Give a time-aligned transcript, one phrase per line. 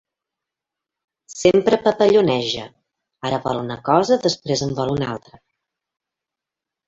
[1.39, 2.63] Sempre papalloneja:
[3.29, 5.41] ara vol una cosa, després en vol una altra.